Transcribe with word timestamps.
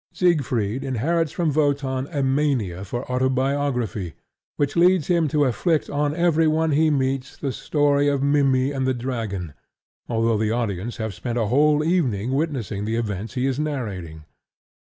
Siegfried 0.13 0.83
inherits 0.83 1.31
from 1.31 1.53
Wotan 1.53 2.07
a 2.07 2.23
mania 2.23 2.83
for 2.83 3.05
autobiography 3.11 4.15
which 4.55 4.75
leads 4.75 5.05
him 5.05 5.27
to 5.27 5.45
inflict 5.45 5.91
on 5.91 6.15
every 6.15 6.47
one 6.47 6.71
he 6.71 6.89
meets 6.89 7.37
the 7.37 7.51
story 7.51 8.07
of 8.07 8.23
Mimmy 8.23 8.71
and 8.71 8.87
the 8.87 8.95
dragon, 8.95 9.53
although 10.09 10.39
the 10.39 10.49
audience 10.49 10.97
have 10.97 11.13
spent 11.13 11.37
a 11.37 11.45
whole 11.53 11.83
evening 11.83 12.31
witnessing 12.31 12.85
the 12.85 12.95
events 12.95 13.35
he 13.35 13.45
is 13.45 13.59
narrating. 13.59 14.25